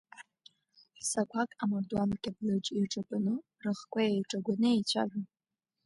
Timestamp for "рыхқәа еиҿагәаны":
3.63-4.69